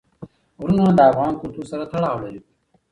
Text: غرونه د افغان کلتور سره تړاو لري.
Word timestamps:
غرونه 0.59 0.83
د 0.97 0.99
افغان 1.09 1.33
کلتور 1.41 1.65
سره 1.71 1.83
تړاو 1.91 2.17
لري. 2.23 2.39